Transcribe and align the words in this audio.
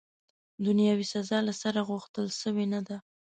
دنیاوي 0.65 1.05
سزا، 1.13 1.37
له 1.47 1.53
سره، 1.61 1.79
غوښتل 1.89 2.27
سوې 2.41 2.65
نه 2.73 2.81
ده. 2.87 2.97